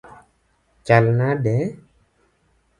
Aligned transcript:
Chal 0.85 1.05
nade? 1.17 1.57